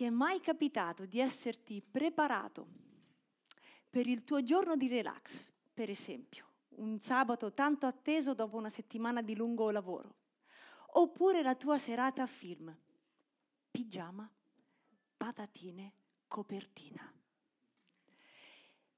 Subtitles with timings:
[0.00, 2.66] Ti è mai capitato di esserti preparato
[3.90, 5.44] per il tuo giorno di relax,
[5.74, 6.46] per esempio,
[6.76, 10.14] un sabato tanto atteso dopo una settimana di lungo lavoro,
[10.92, 12.74] oppure la tua serata a film,
[13.70, 14.26] pigiama,
[15.18, 15.92] patatine,
[16.28, 17.12] copertina.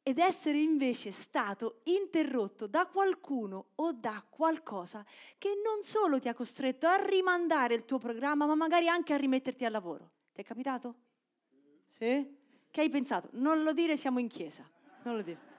[0.05, 5.05] Ed essere invece stato interrotto da qualcuno o da qualcosa
[5.37, 9.16] che non solo ti ha costretto a rimandare il tuo programma, ma magari anche a
[9.16, 10.21] rimetterti al lavoro.
[10.33, 10.95] Ti è capitato?
[11.89, 12.40] Sì?
[12.71, 13.29] Che hai pensato?
[13.32, 14.68] Non lo dire, siamo in chiesa.
[15.04, 15.50] Non lo dire.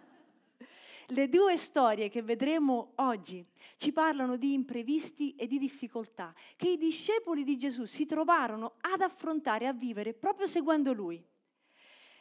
[1.08, 3.46] Le due storie che vedremo oggi
[3.78, 9.02] ci parlano di imprevisti e di difficoltà che i discepoli di Gesù si trovarono ad
[9.02, 11.24] affrontare a vivere proprio seguendo lui.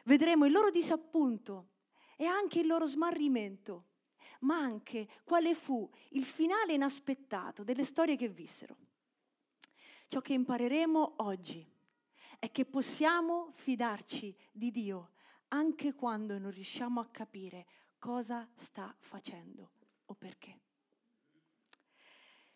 [0.05, 1.69] Vedremo il loro disappunto
[2.17, 3.87] e anche il loro smarrimento,
[4.41, 8.77] ma anche quale fu il finale inaspettato delle storie che vissero.
[10.09, 11.65] Ciò che impareremo oggi
[12.43, 15.11] è che possiamo fidarci di Dio
[15.51, 17.67] anche quando non riusciamo a capire
[18.01, 19.71] cosa sta facendo
[20.07, 20.59] o perché.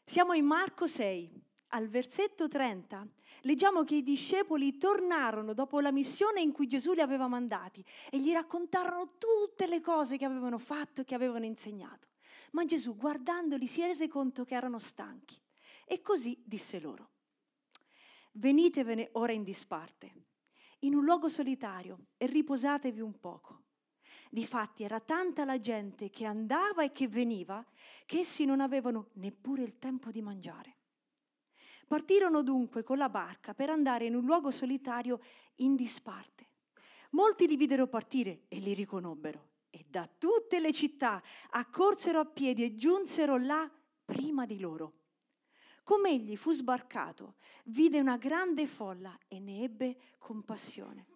[0.05, 3.07] Siamo in Marco 6, al versetto 30
[3.43, 8.21] leggiamo che i discepoli tornarono dopo la missione in cui Gesù li aveva mandati e
[8.21, 12.09] gli raccontarono tutte le cose che avevano fatto e che avevano insegnato.
[12.51, 15.41] Ma Gesù, guardandoli, si rese conto che erano stanchi
[15.85, 17.11] e così disse loro,
[18.37, 20.13] venitevene ora in disparte,
[20.81, 23.63] in un luogo solitario e riposatevi un poco.
[24.31, 27.65] Difatti era tanta la gente che andava e che veniva
[28.05, 30.77] che essi non avevano neppure il tempo di mangiare.
[31.87, 35.21] Partirono dunque con la barca per andare in un luogo solitario
[35.57, 36.49] in disparte.
[37.11, 42.65] Molti li videro partire e li riconobbero e da tutte le città accorsero a piedi
[42.65, 43.71] e giunsero là
[44.05, 45.06] prima di loro.
[45.87, 51.07] Come egli fu sbarcato, vide una grande folla e ne ebbe compassione,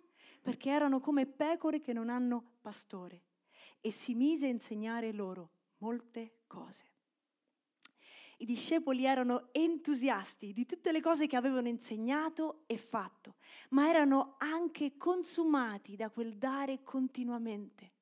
[0.41, 3.25] perché erano come pecore che non hanno pastore,
[3.81, 6.91] e si mise a insegnare loro molte cose
[8.41, 13.35] i discepoli erano entusiasti di tutte le cose che avevano insegnato e fatto,
[13.71, 17.93] ma erano anche consumati da quel dare continuamente.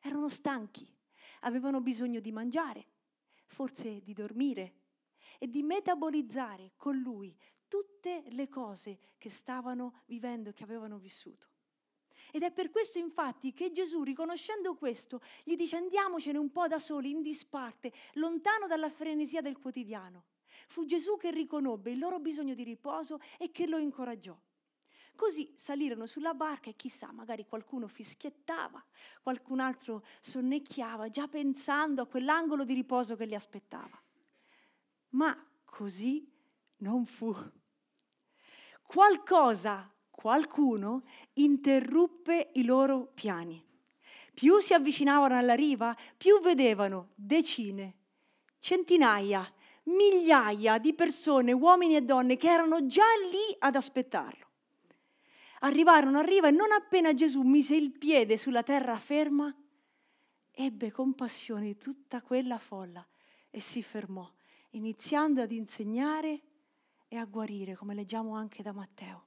[0.00, 0.88] Erano stanchi,
[1.40, 2.86] avevano bisogno di mangiare,
[3.46, 4.77] forse di dormire
[5.38, 7.34] e di metabolizzare con lui
[7.68, 11.46] tutte le cose che stavano vivendo, che avevano vissuto.
[12.30, 16.78] Ed è per questo infatti che Gesù, riconoscendo questo, gli dice andiamocene un po' da
[16.78, 20.24] soli, in disparte, lontano dalla frenesia del quotidiano.
[20.66, 24.38] Fu Gesù che riconobbe il loro bisogno di riposo e che lo incoraggiò.
[25.14, 28.84] Così salirono sulla barca e chissà, magari qualcuno fischiettava,
[29.22, 34.00] qualcun altro sonnecchiava, già pensando a quell'angolo di riposo che li aspettava.
[35.10, 36.30] Ma così
[36.78, 37.34] non fu.
[38.82, 41.04] Qualcosa qualcuno
[41.34, 43.64] interruppe i loro piani.
[44.34, 47.94] Più si avvicinavano alla riva, più vedevano decine,
[48.58, 49.52] centinaia,
[49.84, 54.46] migliaia di persone, uomini e donne, che erano già lì ad aspettarlo.
[55.60, 59.52] Arrivarono a riva e non appena Gesù mise il piede sulla terra ferma,
[60.52, 63.04] ebbe compassione di tutta quella folla
[63.50, 64.28] e si fermò,
[64.70, 66.40] iniziando ad insegnare
[67.08, 69.26] e a guarire, come leggiamo anche da Matteo.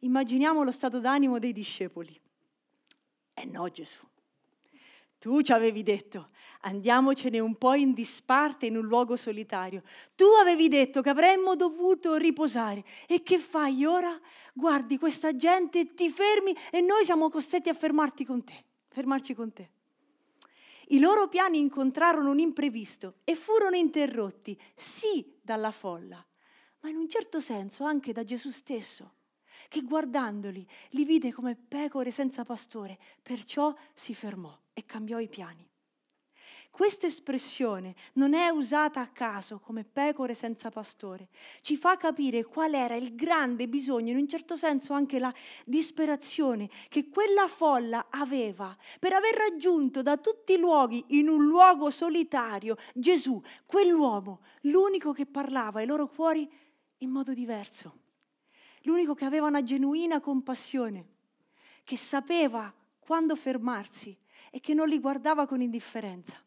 [0.00, 2.20] Immaginiamo lo stato d'animo dei discepoli.
[3.34, 4.04] Eh no, Gesù.
[5.18, 6.30] Tu ci avevi detto,
[6.62, 9.84] andiamocene un po' in disparte in un luogo solitario.
[10.16, 12.84] Tu avevi detto che avremmo dovuto riposare.
[13.06, 14.20] E che fai ora?
[14.52, 19.52] Guardi questa gente, ti fermi e noi siamo costretti a fermarti con te, fermarci con
[19.52, 19.70] te.
[20.88, 26.24] I loro piani incontrarono un imprevisto e furono interrotti, sì, dalla folla,
[26.80, 29.14] ma in un certo senso anche da Gesù stesso
[29.68, 35.66] che guardandoli li vide come pecore senza pastore, perciò si fermò e cambiò i piani.
[36.72, 41.28] Questa espressione non è usata a caso come pecore senza pastore,
[41.60, 45.32] ci fa capire qual era il grande bisogno, in un certo senso anche la
[45.66, 51.90] disperazione che quella folla aveva per aver raggiunto da tutti i luoghi in un luogo
[51.90, 56.50] solitario Gesù, quell'uomo, l'unico che parlava ai loro cuori
[56.98, 58.00] in modo diverso
[58.82, 61.06] l'unico che aveva una genuina compassione,
[61.84, 64.16] che sapeva quando fermarsi
[64.50, 66.42] e che non li guardava con indifferenza.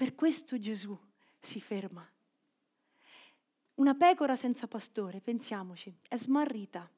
[0.00, 0.98] Per questo Gesù
[1.38, 2.02] si ferma.
[3.74, 6.88] Una pecora senza pastore, pensiamoci, è smarrita,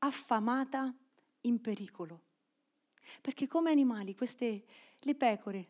[0.00, 0.94] affamata,
[1.40, 2.20] in pericolo.
[3.22, 4.64] Perché come animali, queste,
[4.98, 5.68] le pecore,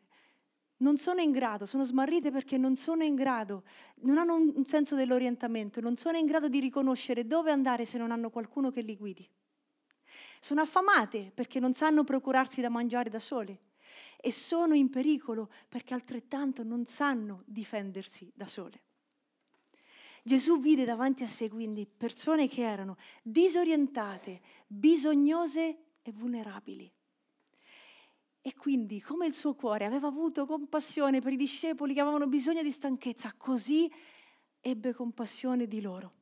[0.78, 3.62] non sono in grado, sono smarrite perché non sono in grado,
[4.00, 8.10] non hanno un senso dell'orientamento, non sono in grado di riconoscere dove andare se non
[8.10, 9.30] hanno qualcuno che li guidi.
[10.40, 13.65] sono affamate perché non sanno procurarsi da mangiare da sole
[14.20, 18.82] e sono in pericolo perché altrettanto non sanno difendersi da sole.
[20.22, 26.92] Gesù vide davanti a sé quindi persone che erano disorientate, bisognose e vulnerabili.
[28.42, 32.62] E quindi, come il suo cuore aveva avuto compassione per i discepoli che avevano bisogno
[32.62, 33.90] di stanchezza, così
[34.60, 36.14] ebbe compassione di loro.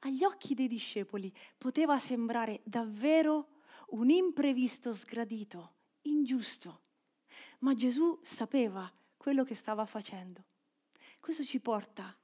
[0.00, 3.60] Agli occhi dei discepoli poteva sembrare davvero
[3.90, 6.80] un imprevisto sgradito, ingiusto,
[7.60, 10.44] ma Gesù sapeva quello che stava facendo.
[11.20, 12.16] Questo ci porta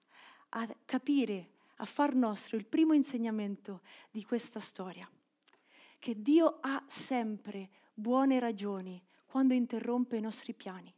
[0.51, 5.09] a capire, a far nostro il primo insegnamento di questa storia,
[5.99, 10.93] che Dio ha sempre buone ragioni quando interrompe i nostri piani.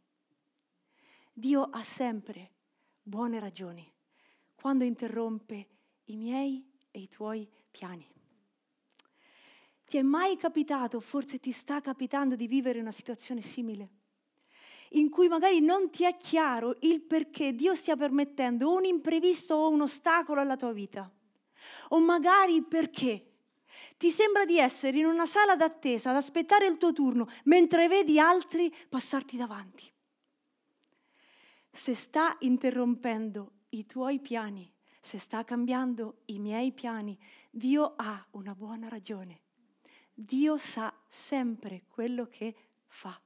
[1.33, 2.51] Dio ha sempre
[3.03, 3.91] buone ragioni
[4.55, 5.69] quando interrompe
[6.05, 8.07] i miei e i tuoi piani.
[9.91, 13.89] Ti è mai capitato, forse ti sta capitando di vivere una situazione simile?
[14.93, 19.69] in cui magari non ti è chiaro il perché Dio stia permettendo un imprevisto o
[19.71, 21.09] un ostacolo alla tua vita.
[21.91, 23.27] O magari perché
[23.97, 28.19] ti sembra di essere in una sala d'attesa ad aspettare il tuo turno mentre vedi
[28.19, 29.85] altri passarti davanti.
[31.71, 37.17] Se sta interrompendo i tuoi piani, se sta cambiando i miei piani,
[37.49, 39.43] Dio ha una buona ragione.
[40.21, 42.55] Dio sa sempre quello che
[42.87, 43.19] fa.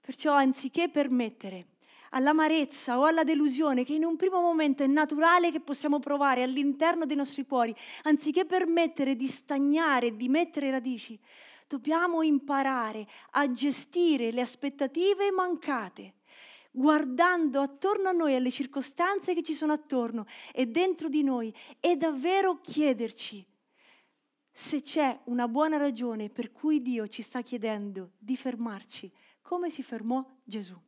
[0.00, 1.66] Perciò anziché permettere
[2.10, 7.06] all'amarezza o alla delusione che in un primo momento è naturale che possiamo provare all'interno
[7.06, 11.18] dei nostri cuori, anziché permettere di stagnare di mettere radici,
[11.66, 16.14] dobbiamo imparare a gestire le aspettative mancate,
[16.70, 21.96] guardando attorno a noi, alle circostanze che ci sono attorno e dentro di noi e
[21.96, 23.44] davvero chiederci
[24.52, 29.10] se c'è una buona ragione per cui Dio ci sta chiedendo di fermarci
[29.40, 30.78] come si fermò Gesù.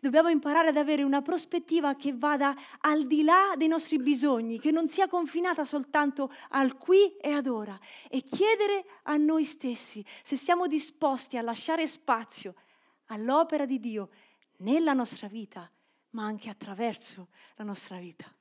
[0.00, 4.70] Dobbiamo imparare ad avere una prospettiva che vada al di là dei nostri bisogni, che
[4.70, 7.78] non sia confinata soltanto al qui e ad ora
[8.08, 12.54] e chiedere a noi stessi se siamo disposti a lasciare spazio
[13.06, 14.10] all'opera di Dio
[14.58, 15.70] nella nostra vita,
[16.10, 18.32] ma anche attraverso la nostra vita.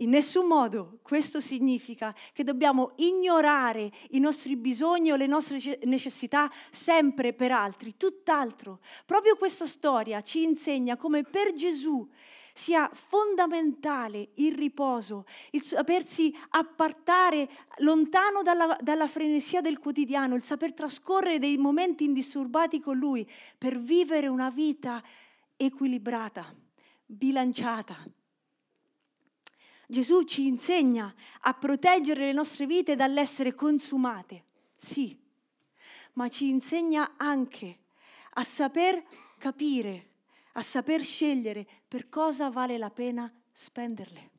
[0.00, 6.50] In nessun modo questo significa che dobbiamo ignorare i nostri bisogni o le nostre necessità
[6.70, 8.78] sempre per altri, tutt'altro.
[9.04, 12.08] Proprio questa storia ci insegna come per Gesù
[12.52, 17.48] sia fondamentale il riposo, il sapersi appartare
[17.78, 23.80] lontano dalla, dalla frenesia del quotidiano, il saper trascorrere dei momenti indisturbati con Lui per
[23.80, 25.02] vivere una vita
[25.56, 26.54] equilibrata,
[27.04, 27.96] bilanciata
[29.90, 34.44] Gesù ci insegna a proteggere le nostre vite dall'essere consumate,
[34.76, 35.18] sì,
[36.12, 37.78] ma ci insegna anche
[38.34, 39.02] a saper
[39.38, 40.10] capire,
[40.52, 44.30] a saper scegliere per cosa vale la pena spenderle.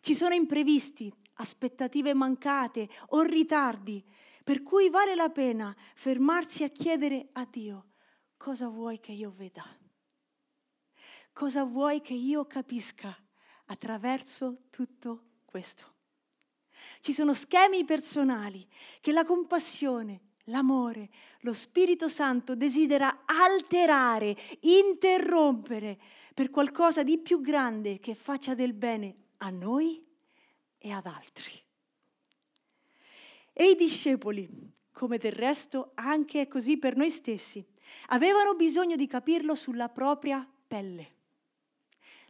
[0.00, 4.02] Ci sono imprevisti, aspettative mancate o ritardi,
[4.44, 7.84] per cui vale la pena fermarsi a chiedere a Dio
[8.38, 9.62] cosa vuoi che io veda,
[11.34, 13.14] cosa vuoi che io capisca
[13.68, 15.94] attraverso tutto questo.
[17.00, 18.66] Ci sono schemi personali
[19.00, 25.98] che la compassione, l'amore, lo Spirito Santo desidera alterare, interrompere
[26.34, 30.04] per qualcosa di più grande che faccia del bene a noi
[30.78, 31.52] e ad altri.
[33.52, 34.48] E i discepoli,
[34.92, 37.64] come del resto anche così per noi stessi,
[38.08, 41.16] avevano bisogno di capirlo sulla propria pelle.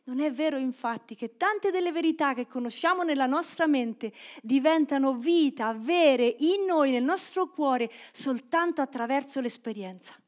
[0.09, 4.11] Non è vero infatti che tante delle verità che conosciamo nella nostra mente
[4.41, 10.19] diventano vita, vere in noi, nel nostro cuore, soltanto attraverso l'esperienza.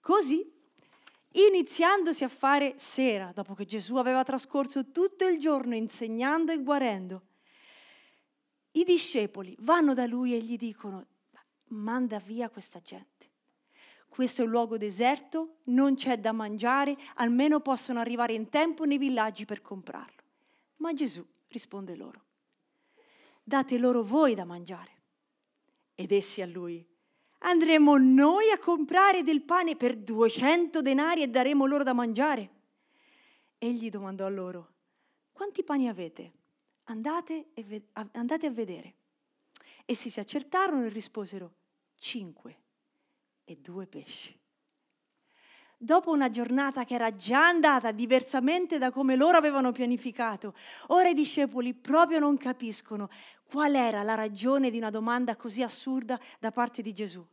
[0.00, 0.44] Così,
[1.30, 7.22] iniziandosi a fare sera, dopo che Gesù aveva trascorso tutto il giorno insegnando e guarendo,
[8.72, 11.06] i discepoli vanno da lui e gli dicono,
[11.66, 13.17] manda via questa gente
[14.08, 18.98] questo è un luogo deserto, non c'è da mangiare, almeno possono arrivare in tempo nei
[18.98, 20.22] villaggi per comprarlo.
[20.76, 22.24] Ma Gesù risponde loro,
[23.42, 24.96] date loro voi da mangiare.
[25.94, 26.84] Ed essi a lui,
[27.38, 32.50] andremo noi a comprare del pane per 200 denari e daremo loro da mangiare?
[33.58, 34.72] Egli domandò a loro,
[35.32, 36.32] quanti pani avete?
[36.84, 38.94] Andate, ve- andate a vedere.
[39.84, 41.52] Essi si accertarono e risposero,
[41.96, 42.66] cinque
[43.48, 44.36] e due pesci.
[45.80, 50.54] dopo una giornata che era già andata diversamente da come loro avevano pianificato,
[50.88, 53.08] ora i discepoli proprio non capiscono
[53.48, 57.24] qual era la ragione di una domanda così assurda da parte di Gesù.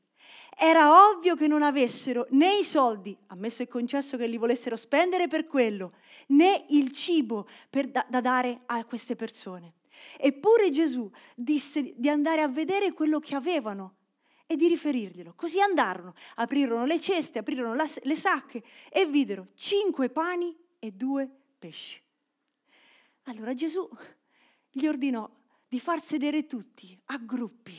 [0.57, 5.27] Era ovvio che non avessero né i soldi, ammesso e concesso che li volessero spendere
[5.27, 5.93] per quello,
[6.27, 9.73] né il cibo da, da dare a queste persone.
[10.17, 13.95] Eppure Gesù disse di andare a vedere quello che avevano
[14.45, 15.33] e di riferirglielo.
[15.33, 21.29] Così andarono, aprirono le ceste, aprirono la, le sacche e videro cinque pani e due
[21.57, 22.01] pesci.
[23.23, 23.87] Allora Gesù
[24.69, 25.29] gli ordinò
[25.67, 27.73] di far sedere tutti a gruppi,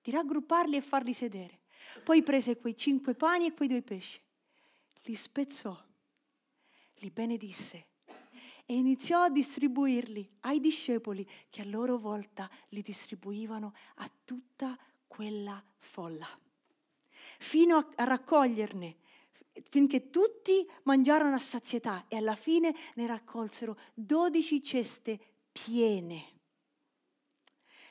[0.00, 1.60] di raggrupparli e farli sedere.
[2.04, 4.20] Poi prese quei cinque pani e quei due pesci,
[5.02, 5.76] li spezzò,
[6.96, 7.86] li benedisse
[8.64, 14.78] e iniziò a distribuirli ai discepoli che a loro volta li distribuivano a tutta
[15.10, 16.28] quella folla,
[17.40, 18.96] fino a, a raccoglierne,
[19.68, 25.18] finché tutti mangiarono a sazietà e alla fine ne raccolsero dodici ceste
[25.50, 26.38] piene.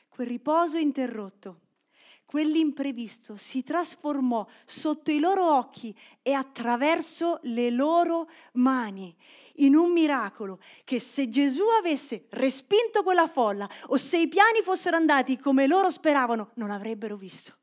[0.08, 1.60] Quel riposo interrotto
[2.30, 9.12] quell'imprevisto si trasformò sotto i loro occhi e attraverso le loro mani.
[9.56, 14.94] In un miracolo che se Gesù avesse respinto quella folla o se i piani fossero
[14.94, 17.59] andati come loro speravano, non avrebbero visto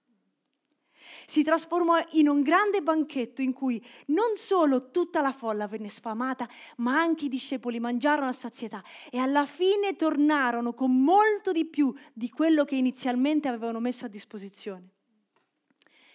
[1.30, 6.50] si trasformò in un grande banchetto in cui non solo tutta la folla venne sfamata,
[6.78, 8.82] ma anche i discepoli mangiarono a sazietà
[9.12, 14.08] e alla fine tornarono con molto di più di quello che inizialmente avevano messo a
[14.08, 14.94] disposizione.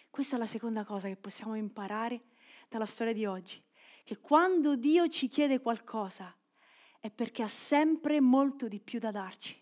[0.08, 2.22] Questa è la seconda cosa che possiamo imparare
[2.70, 3.62] dalla storia di oggi,
[4.04, 6.34] che quando Dio ci chiede qualcosa
[7.00, 9.60] è perché ha sempre molto di più da darci.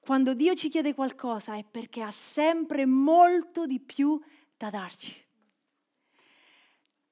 [0.00, 5.14] Quando Dio ci chiede qualcosa è perché ha sempre molto di più da da darci.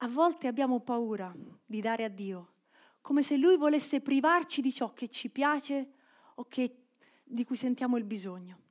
[0.01, 1.33] A volte abbiamo paura
[1.65, 2.53] di dare a Dio,
[3.01, 5.93] come se Lui volesse privarci di ciò che ci piace
[6.35, 6.83] o che,
[7.23, 8.65] di cui sentiamo il bisogno.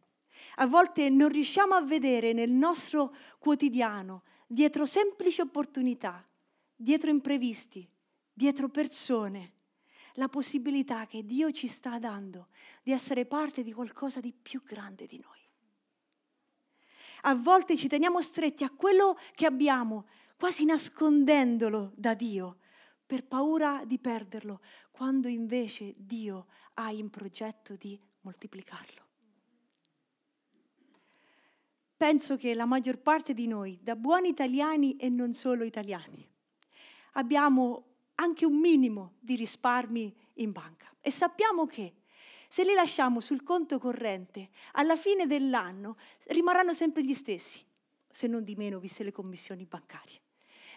[0.56, 6.24] A volte non riusciamo a vedere nel nostro quotidiano, dietro semplici opportunità,
[6.76, 7.88] dietro imprevisti,
[8.32, 9.54] dietro persone,
[10.14, 12.48] la possibilità che Dio ci sta dando
[12.82, 15.45] di essere parte di qualcosa di più grande di noi
[17.22, 20.06] a volte ci teniamo stretti a quello che abbiamo,
[20.36, 22.58] quasi nascondendolo da Dio,
[23.06, 29.04] per paura di perderlo, quando invece Dio ha in progetto di moltiplicarlo.
[31.96, 36.28] Penso che la maggior parte di noi, da buoni italiani e non solo italiani,
[37.12, 37.84] abbiamo
[38.16, 41.95] anche un minimo di risparmi in banca e sappiamo che
[42.48, 47.64] se li lasciamo sul conto corrente, alla fine dell'anno rimarranno sempre gli stessi,
[48.10, 50.20] se non di meno viste le commissioni bancarie.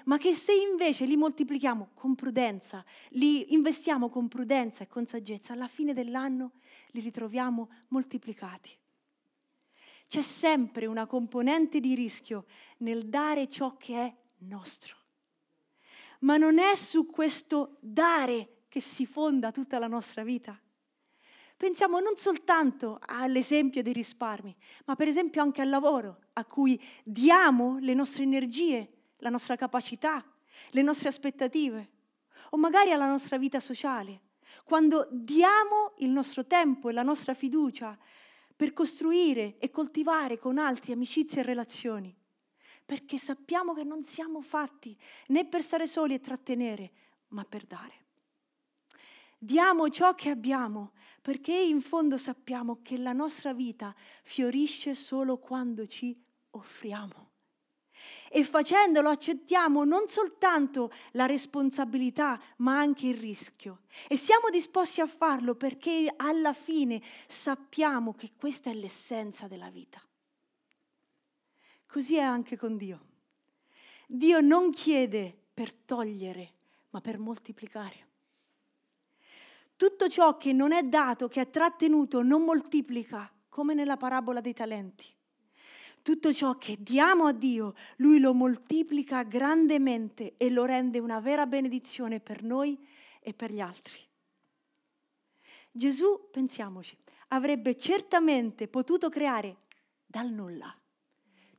[0.06, 5.54] Ma che se invece li moltiplichiamo con prudenza, li investiamo con prudenza e con saggezza,
[5.54, 6.54] alla fine dell'anno
[6.92, 8.78] li ritroviamo moltiplicati.
[10.08, 12.46] C'è sempre una componente di rischio
[12.78, 14.96] nel dare ciò che è nostro.
[16.22, 20.60] Ma non è su questo dare che si fonda tutta la nostra vita.
[21.60, 27.80] Pensiamo non soltanto all'esempio dei risparmi, ma per esempio anche al lavoro, a cui diamo
[27.80, 30.24] le nostre energie, la nostra capacità,
[30.70, 31.90] le nostre aspettative,
[32.52, 34.22] o magari alla nostra vita sociale,
[34.64, 37.98] quando diamo il nostro tempo e la nostra fiducia
[38.56, 42.16] per costruire e coltivare con altri amicizie e relazioni,
[42.86, 44.98] perché sappiamo che non siamo fatti
[45.28, 46.92] né per stare soli e trattenere,
[47.28, 48.06] ma per dare.
[49.38, 55.86] Diamo ciò che abbiamo, perché in fondo sappiamo che la nostra vita fiorisce solo quando
[55.86, 56.18] ci
[56.52, 57.28] offriamo.
[58.30, 63.82] E facendolo accettiamo non soltanto la responsabilità, ma anche il rischio.
[64.08, 70.02] E siamo disposti a farlo perché alla fine sappiamo che questa è l'essenza della vita.
[71.88, 73.08] Così è anche con Dio.
[74.08, 76.54] Dio non chiede per togliere,
[76.92, 78.09] ma per moltiplicare.
[79.80, 84.52] Tutto ciò che non è dato, che è trattenuto, non moltiplica, come nella parabola dei
[84.52, 85.06] talenti.
[86.02, 91.46] Tutto ciò che diamo a Dio, Lui lo moltiplica grandemente e lo rende una vera
[91.46, 92.78] benedizione per noi
[93.22, 93.98] e per gli altri.
[95.72, 96.98] Gesù, pensiamoci,
[97.30, 99.60] avrebbe certamente potuto creare
[100.06, 100.78] dal nulla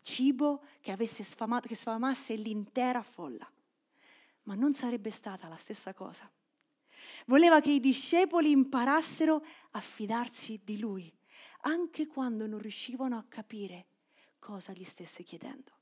[0.03, 3.51] cibo che, sfamato, che sfamasse l'intera folla,
[4.43, 6.31] ma non sarebbe stata la stessa cosa
[7.27, 11.13] Voleva che i discepoli imparassero a fidarsi di lui,
[11.63, 13.87] anche quando non riuscivano a capire
[14.39, 15.79] cosa gli stesse chiedendo.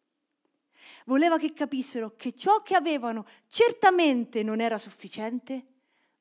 [1.07, 5.66] Voleva che capissero che ciò che avevano certamente non era sufficiente,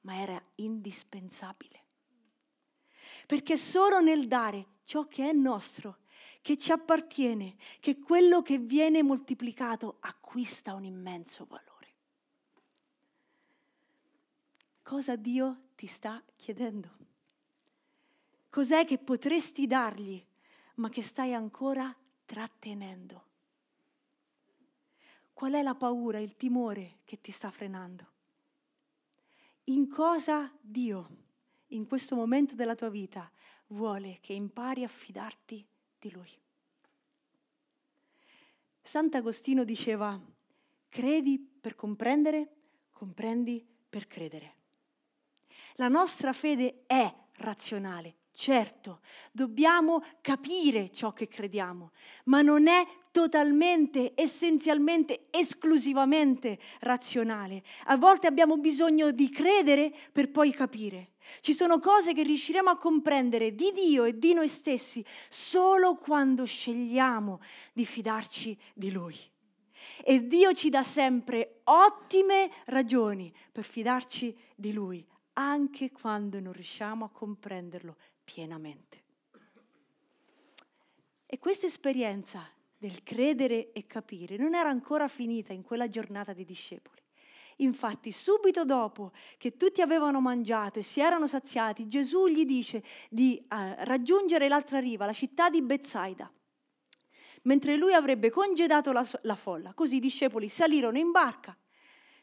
[0.02, 1.84] ma era indispensabile.
[3.26, 6.00] Perché solo nel dare ciò che è nostro,
[6.42, 11.67] che ci appartiene, che quello che viene moltiplicato acquista un immenso valore.
[14.88, 16.89] Cosa Dio ti sta chiedendo?
[18.50, 20.25] Cos'è che potresti dargli,
[20.75, 23.25] ma che stai ancora trattenendo?
[25.34, 28.06] Qual è la paura, il timore che ti sta frenando?
[29.65, 31.10] In cosa Dio,
[31.67, 33.29] in questo momento della tua vita,
[33.67, 35.67] vuole che impari a fidarti
[36.00, 36.32] di Lui?
[38.82, 40.17] Sant'Agostino diceva,
[40.88, 42.56] credi per comprendere,
[42.89, 44.57] comprendi per credere.
[45.78, 49.00] La nostra fede è razionale, Certo,
[49.32, 51.90] dobbiamo capire ciò che crediamo,
[52.26, 57.64] ma non è totalmente, essenzialmente, esclusivamente razionale.
[57.86, 61.14] A volte abbiamo bisogno di credere per poi capire.
[61.40, 66.46] Ci sono cose che riusciremo a comprendere di Dio e di noi stessi solo quando
[66.46, 67.40] scegliamo
[67.74, 69.18] di fidarci di Lui.
[70.04, 75.04] E Dio ci dà sempre ottime ragioni per fidarci di Lui,
[75.38, 79.03] anche quando non riusciamo a comprenderlo pienamente.
[81.25, 86.46] E questa esperienza del credere e capire non era ancora finita in quella giornata dei
[86.46, 87.01] discepoli.
[87.58, 93.44] Infatti, subito dopo che tutti avevano mangiato e si erano saziati, Gesù gli dice di
[93.44, 96.32] uh, raggiungere l'altra riva, la città di Bethsaida,
[97.44, 99.74] mentre lui avrebbe congedato la, la folla.
[99.74, 101.58] Così i discepoli salirono in barca.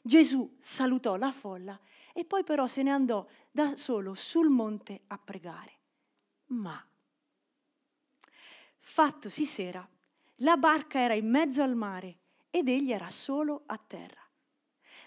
[0.01, 1.79] Gesù salutò la folla
[2.17, 5.73] e poi però se ne andò da solo sul monte a pregare.
[6.47, 6.83] Ma,
[8.79, 9.87] fattosi sera,
[10.37, 12.19] la barca era in mezzo al mare
[12.51, 14.23] ed egli era solo a terra.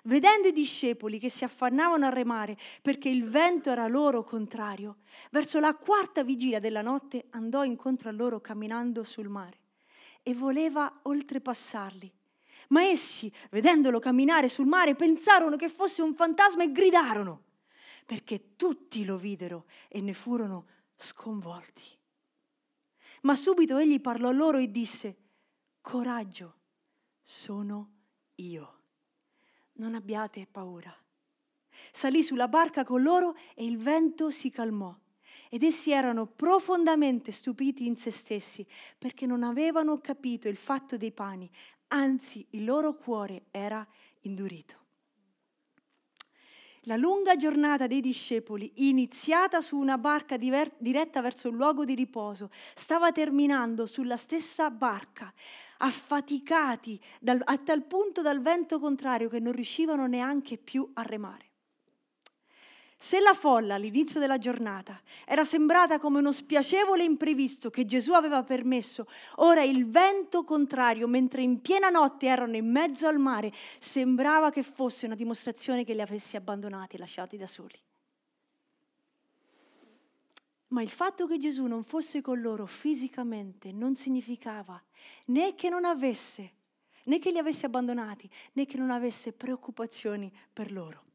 [0.04, 4.98] Vedendo i discepoli che si affannavano a remare perché il vento era loro contrario,
[5.32, 9.60] verso la quarta vigilia della notte andò incontro a loro camminando sul mare
[10.24, 12.17] e voleva oltrepassarli.
[12.70, 17.44] Ma essi, vedendolo camminare sul mare, pensarono che fosse un fantasma e gridarono,
[18.06, 21.84] perché tutti lo videro e ne furono sconvolti.
[23.22, 25.16] Ma subito egli parlò loro e disse,
[25.82, 26.56] coraggio,
[27.24, 27.92] sono
[28.36, 28.74] io.
[29.74, 30.96] Non abbiate paura.
[31.92, 34.96] Salì sulla barca con loro e il vento si calmò.
[35.50, 38.66] Ed essi erano profondamente stupiti in se stessi
[38.98, 41.50] perché non avevano capito il fatto dei pani,
[41.88, 43.86] anzi il loro cuore era
[44.22, 44.86] indurito.
[46.88, 51.94] La lunga giornata dei discepoli, iniziata su una barca diver- diretta verso il luogo di
[51.96, 55.34] riposo, stava terminando sulla stessa barca,
[55.80, 61.47] affaticati dal, a tal punto dal vento contrario che non riuscivano neanche più a remare.
[63.00, 68.42] Se la folla all'inizio della giornata era sembrata come uno spiacevole imprevisto che Gesù aveva
[68.44, 69.06] permesso,
[69.36, 74.64] ora il vento contrario, mentre in piena notte erano in mezzo al mare, sembrava che
[74.64, 77.80] fosse una dimostrazione che li avesse abbandonati e lasciati da soli.
[80.70, 84.82] Ma il fatto che Gesù non fosse con loro fisicamente non significava
[85.26, 86.52] né che non avesse,
[87.04, 91.07] né che li avesse abbandonati, né che non avesse preoccupazioni per loro.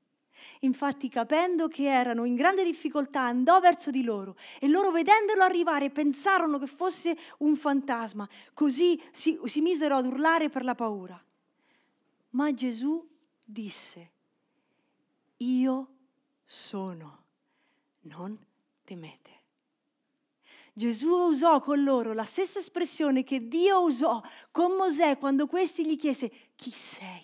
[0.60, 5.90] Infatti, capendo che erano in grande difficoltà, andò verso di loro e loro, vedendolo arrivare,
[5.90, 8.28] pensarono che fosse un fantasma.
[8.54, 11.22] Così si, si misero ad urlare per la paura.
[12.30, 13.06] Ma Gesù
[13.44, 14.10] disse,
[15.38, 15.88] io
[16.46, 17.24] sono,
[18.02, 18.38] non
[18.84, 19.40] temete.
[20.74, 25.96] Gesù usò con loro la stessa espressione che Dio usò con Mosè quando questi gli
[25.96, 27.22] chiese, chi sei?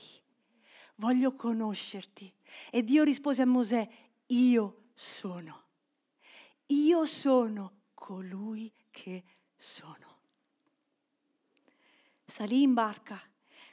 [0.97, 2.31] Voglio conoscerti.
[2.71, 3.89] E Dio rispose a Mosè,
[4.27, 5.65] io sono.
[6.67, 9.25] Io sono colui che
[9.57, 10.17] sono.
[12.27, 13.21] Salì in barca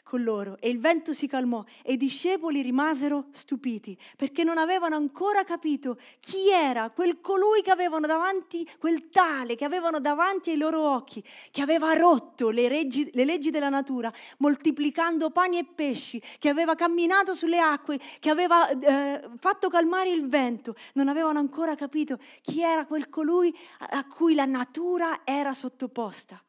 [0.05, 4.95] con loro e il vento si calmò e i discepoli rimasero stupiti perché non avevano
[4.95, 10.57] ancora capito chi era quel colui che avevano davanti, quel tale che avevano davanti ai
[10.57, 16.21] loro occhi, che aveva rotto le, leggi, le leggi della natura, moltiplicando pani e pesci,
[16.37, 20.75] che aveva camminato sulle acque, che aveva eh, fatto calmare il vento.
[20.93, 23.53] Non avevano ancora capito chi era quel colui
[23.89, 26.39] a cui la natura era sottoposta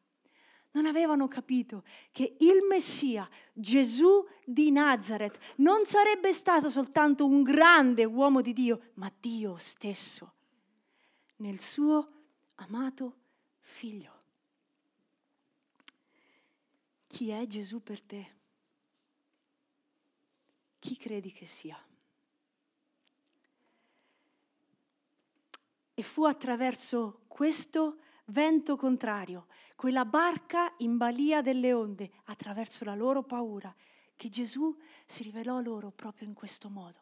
[0.71, 8.05] non avevano capito che il Messia, Gesù di Nazareth, non sarebbe stato soltanto un grande
[8.05, 10.33] uomo di Dio, ma Dio stesso,
[11.37, 12.11] nel suo
[12.55, 13.15] amato
[13.59, 14.15] figlio.
[17.07, 18.35] Chi è Gesù per te?
[20.87, 21.77] chi credi che sia?
[25.93, 33.21] E fu attraverso questo vento contrario, quella barca in balia delle onde, attraverso la loro
[33.21, 33.73] paura,
[34.15, 36.97] che Gesù si rivelò loro proprio in questo modo,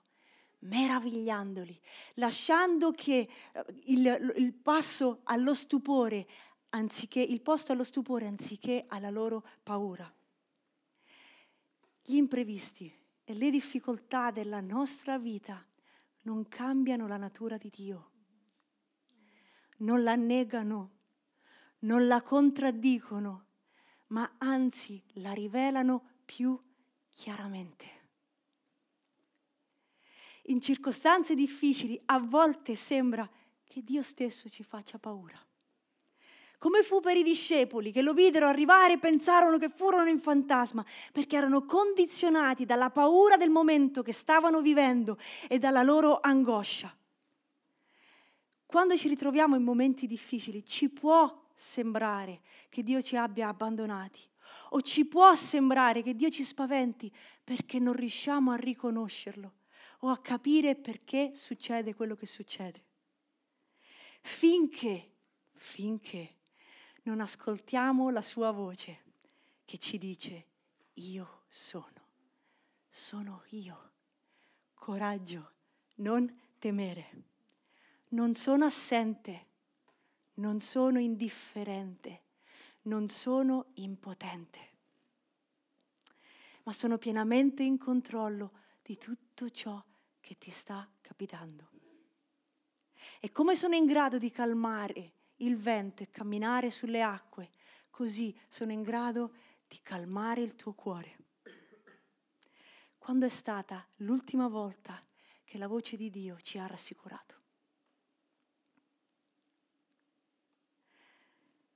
[0.59, 1.79] meravigliandoli,
[2.15, 6.27] lasciando che eh, il, il passo allo stupore,
[6.71, 10.13] anziché il posto allo stupore anziché alla loro paura.
[12.01, 15.65] Gli imprevisti e le difficoltà della nostra vita
[16.23, 18.11] non cambiano la natura di Dio,
[19.77, 20.94] non la negano,
[21.85, 23.45] non la contraddicono,
[24.07, 26.59] ma anzi la rivelano più
[27.13, 27.93] chiaramente.
[30.47, 33.27] In circostanze difficili a volte sembra
[33.63, 35.39] che Dio stesso ci faccia paura.
[36.57, 40.85] Come fu per i discepoli che lo videro arrivare e pensarono che furono in fantasma,
[41.11, 45.17] perché erano condizionati dalla paura del momento che stavano vivendo
[45.47, 46.95] e dalla loro angoscia.
[48.65, 54.21] Quando ci ritroviamo in momenti difficili, ci può sembrare che Dio ci abbia abbandonati
[54.69, 57.11] o ci può sembrare che Dio ci spaventi
[57.43, 59.53] perché non riusciamo a riconoscerlo
[59.99, 62.83] o a capire perché succede quello che succede.
[64.21, 65.11] Finché,
[65.53, 66.35] finché
[67.03, 69.03] non ascoltiamo la sua voce
[69.65, 70.47] che ci dice
[70.93, 72.09] io sono,
[72.89, 73.91] sono io.
[74.73, 75.51] Coraggio,
[75.95, 77.23] non temere.
[78.09, 79.44] Non sono assente,
[80.35, 82.21] non sono indifferente,
[82.83, 84.59] non sono impotente,
[86.63, 89.83] ma sono pienamente in controllo di tutto ciò
[90.19, 91.69] che ti sta capitando.
[93.19, 97.49] E come sono in grado di calmare il vento e camminare sulle acque,
[97.89, 99.33] così sono in grado
[99.67, 101.17] di calmare il tuo cuore.
[102.97, 105.03] Quando è stata l'ultima volta
[105.43, 107.44] che la voce di Dio ci ha rassicurato?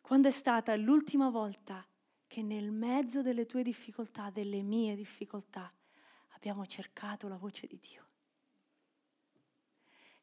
[0.10, 1.86] Quando è stata l'ultima volta
[2.26, 5.72] che nel mezzo delle tue difficoltà, delle mie difficoltà,
[6.30, 8.08] abbiamo cercato la voce di Dio?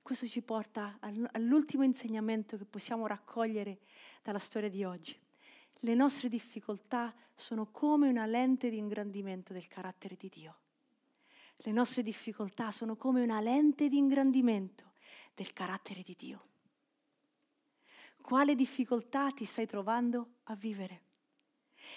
[0.02, 3.78] Questo ci porta all'ultimo insegnamento che possiamo raccogliere
[4.24, 5.16] dalla storia di oggi.
[5.78, 10.56] Le nostre difficoltà sono come una lente di ingrandimento del carattere di Dio.
[11.58, 14.94] Le nostre difficoltà sono come una lente di ingrandimento
[15.32, 16.42] del carattere di Dio.
[18.26, 21.02] Quale difficoltà ti stai trovando a vivere?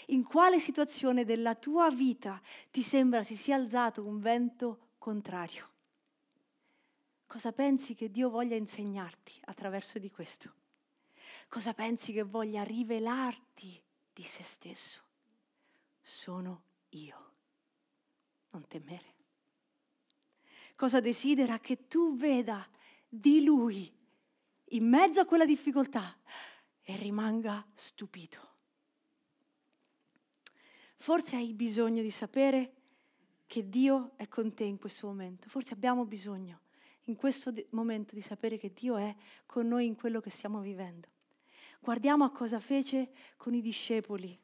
[0.10, 2.40] In quale situazione della tua vita
[2.70, 5.68] ti sembra si sia alzato un vento contrario?
[7.26, 10.54] Cosa pensi che Dio voglia insegnarti attraverso di questo?
[11.48, 13.82] Cosa pensi che voglia rivelarti
[14.14, 15.02] di se stesso?
[16.00, 17.32] Sono io.
[18.52, 19.16] Non temere.
[20.76, 22.70] Cosa desidera che tu veda
[23.08, 23.98] di Lui
[24.70, 26.18] in mezzo a quella difficoltà
[26.82, 28.48] e rimanga stupito.
[30.98, 32.74] Forse hai bisogno di sapere
[33.48, 35.50] che Dio è con te in questo momento.
[35.50, 36.60] Forse abbiamo bisogno
[37.06, 41.08] in questo momento di sapere che Dio è con noi in quello che stiamo vivendo.
[41.80, 44.38] Guardiamo a cosa fece con i discepoli.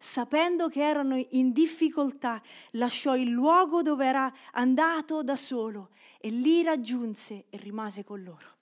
[0.00, 2.40] Sapendo che erano in difficoltà,
[2.72, 8.57] lasciò il luogo dove era andato da solo e li raggiunse e rimase con loro.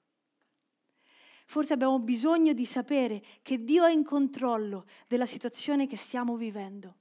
[1.47, 6.95] Forse abbiamo bisogno di sapere che Dio è in controllo della situazione che stiamo vivendo.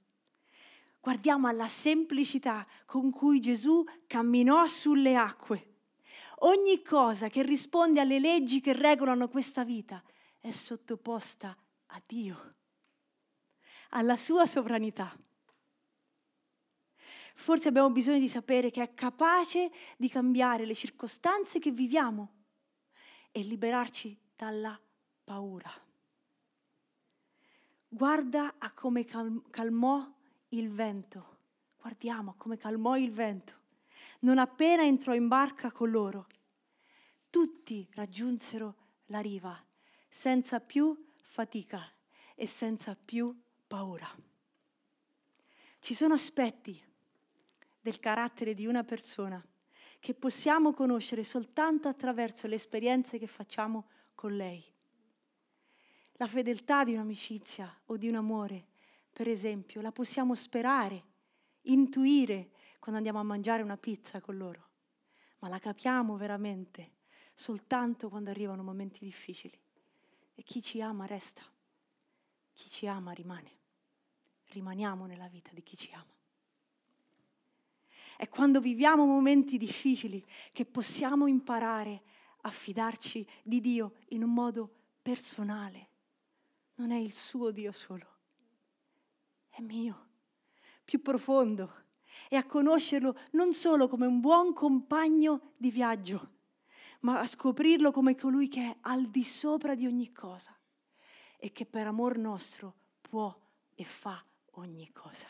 [1.00, 5.74] Guardiamo alla semplicità con cui Gesù camminò sulle acque
[6.40, 10.02] Ogni cosa che risponde alle leggi che regolano questa vita
[10.38, 11.56] è sottoposta
[11.86, 12.54] a Dio,
[13.90, 15.16] alla sua sovranità.
[17.34, 22.32] Forse abbiamo bisogno di sapere che è capace di cambiare le circostanze che viviamo
[23.30, 24.78] e liberarci dalla
[25.24, 25.72] paura.
[27.88, 30.06] Guarda a come calmò
[30.50, 31.34] il vento.
[31.80, 33.64] Guardiamo come calmò il vento
[34.20, 36.26] non appena entrò in barca con loro.
[37.28, 38.74] Tutti raggiunsero
[39.06, 39.62] la riva
[40.08, 41.88] senza più fatica
[42.34, 43.34] e senza più
[43.66, 44.08] paura.
[45.78, 46.82] Ci sono aspetti
[47.80, 49.44] del carattere di una persona
[50.00, 54.64] che possiamo conoscere soltanto attraverso le esperienze che facciamo con lei.
[56.14, 58.66] La fedeltà di un'amicizia o di un amore,
[59.12, 61.04] per esempio, la possiamo sperare,
[61.62, 62.50] intuire
[62.80, 64.68] quando andiamo a mangiare una pizza con loro,
[65.38, 66.94] ma la capiamo veramente
[67.34, 69.60] soltanto quando arrivano momenti difficili.
[70.34, 71.42] E chi ci ama resta,
[72.54, 73.54] chi ci ama rimane.
[74.48, 76.14] Rimaniamo nella vita di chi ci ama.
[78.16, 82.02] È quando viviamo momenti difficili che possiamo imparare
[82.46, 84.70] a fidarci di Dio in un modo
[85.02, 85.88] personale.
[86.76, 88.06] Non è il suo Dio solo,
[89.48, 90.06] è mio,
[90.84, 91.84] più profondo
[92.28, 96.34] e a conoscerlo non solo come un buon compagno di viaggio,
[97.00, 100.56] ma a scoprirlo come colui che è al di sopra di ogni cosa
[101.38, 103.34] e che per amor nostro può
[103.74, 105.26] e fa ogni cosa.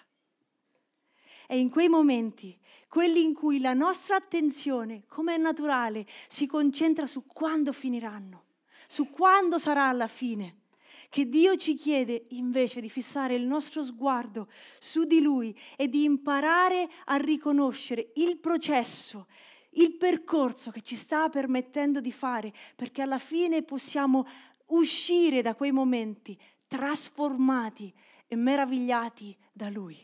[1.47, 7.07] È in quei momenti, quelli in cui la nostra attenzione, come è naturale, si concentra
[7.07, 8.45] su quando finiranno,
[8.87, 10.61] su quando sarà alla fine,
[11.09, 16.05] che Dio ci chiede invece di fissare il nostro sguardo su di Lui e di
[16.05, 19.27] imparare a riconoscere il processo,
[19.71, 24.27] il percorso che ci sta permettendo di fare, perché alla fine possiamo
[24.67, 27.93] uscire da quei momenti trasformati
[28.27, 29.97] e meravigliati da Lui.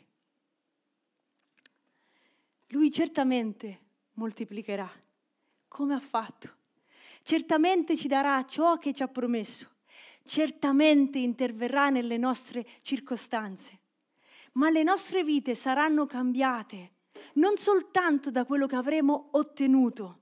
[2.72, 3.80] Lui certamente
[4.14, 4.90] moltiplicherà,
[5.68, 6.50] come ha fatto.
[7.22, 9.70] Certamente ci darà ciò che ci ha promesso
[10.24, 13.80] certamente interverrà nelle nostre circostanze,
[14.52, 16.92] ma le nostre vite saranno cambiate
[17.34, 20.20] non soltanto da quello che avremo ottenuto,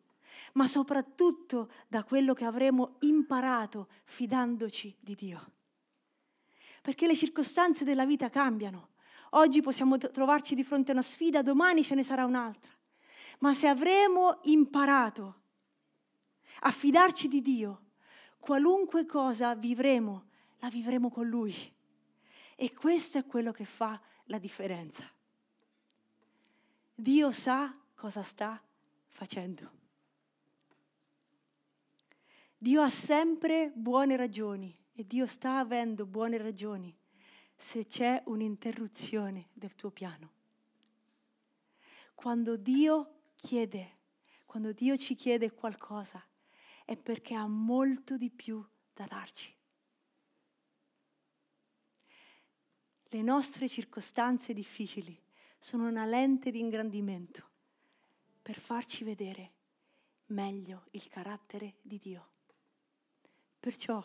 [0.54, 5.52] ma soprattutto da quello che avremo imparato fidandoci di Dio.
[6.82, 8.89] Perché le circostanze della vita cambiano.
[9.30, 12.70] Oggi possiamo trovarci di fronte a una sfida, domani ce ne sarà un'altra.
[13.40, 15.42] Ma se avremo imparato
[16.60, 17.82] a fidarci di Dio,
[18.38, 21.54] qualunque cosa vivremo, la vivremo con Lui.
[22.56, 25.08] E questo è quello che fa la differenza.
[26.94, 28.60] Dio sa cosa sta
[29.08, 29.78] facendo.
[32.58, 36.94] Dio ha sempre buone ragioni e Dio sta avendo buone ragioni
[37.60, 40.32] se c'è un'interruzione del tuo piano.
[42.14, 43.98] Quando Dio chiede,
[44.46, 46.24] quando Dio ci chiede qualcosa,
[46.86, 49.54] è perché ha molto di più da darci.
[53.04, 55.20] Le nostre circostanze difficili
[55.58, 57.46] sono una lente di ingrandimento
[58.40, 59.52] per farci vedere
[60.26, 62.28] meglio il carattere di Dio.
[63.60, 64.02] Perciò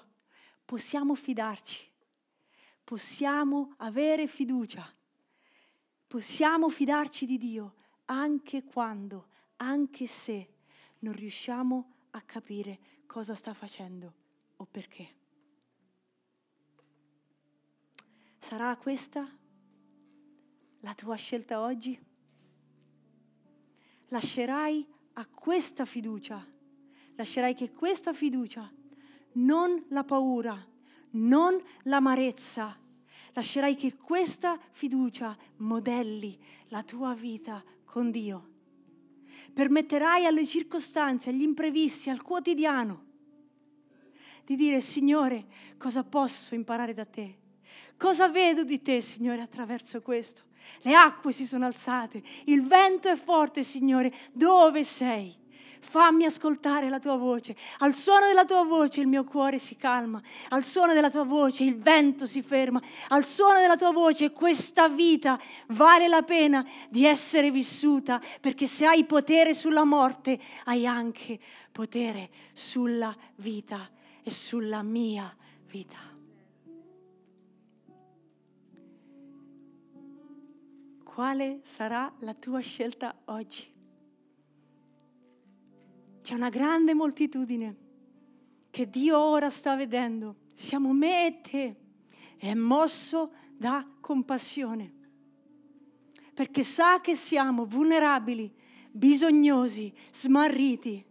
[0.66, 1.94] possiamo fidarci,
[2.86, 4.88] possiamo avere fiducia,
[6.08, 7.74] possiamo fidarci di Dio
[8.06, 10.54] anche quando, anche se
[11.00, 14.14] non riusciamo a capire cosa sta facendo
[14.58, 15.24] o perché.
[18.38, 19.28] Sarà questa
[20.82, 22.00] la tua scelta oggi?
[24.10, 26.46] Lascerai a questa fiducia,
[27.16, 28.72] lascerai che questa fiducia,
[29.34, 30.74] non la paura,
[31.16, 32.78] non l'amarezza,
[33.34, 38.54] lascerai che questa fiducia modelli la tua vita con Dio
[39.54, 43.04] permetterai alle circostanze, agli imprevisti, al quotidiano,
[44.46, 45.46] di dire, Signore,
[45.78, 47.38] cosa posso imparare da te?
[47.98, 50.44] Cosa vedo di te, Signore, attraverso questo?
[50.82, 55.34] Le acque si sono alzate, il vento è forte, Signore, dove sei?
[55.86, 57.56] Fammi ascoltare la tua voce.
[57.80, 61.64] Al suono della tua voce il mio cuore si calma, al suono della tua voce
[61.64, 67.06] il vento si ferma, al suono della tua voce questa vita vale la pena di
[67.06, 71.40] essere vissuta, perché se hai potere sulla morte hai anche
[71.72, 73.90] potere sulla vita
[74.24, 75.34] e sulla mia
[75.68, 75.98] vita.
[81.04, 83.75] Quale sarà la tua scelta oggi?
[86.26, 87.76] C'è una grande moltitudine
[88.72, 90.38] che Dio ora sta vedendo.
[90.56, 91.76] Siamo me e te.
[92.36, 94.92] È mosso da compassione.
[96.34, 98.52] Perché sa che siamo vulnerabili,
[98.90, 101.06] bisognosi, smarriti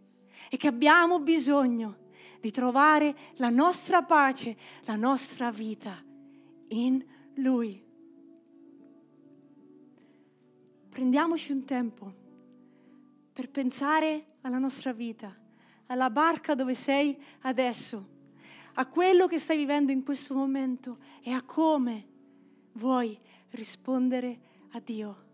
[0.49, 2.09] e che abbiamo bisogno
[2.41, 5.95] di trovare la nostra pace, la nostra vita
[6.67, 7.01] in
[7.35, 7.81] Lui.
[10.89, 12.13] Prendiamoci un tempo
[13.31, 15.35] per pensare alla nostra vita,
[15.87, 18.13] alla barca dove sei adesso,
[18.75, 22.07] a quello che stai vivendo in questo momento e a come
[22.73, 23.19] vuoi
[23.51, 24.39] rispondere
[24.71, 25.24] a Dio.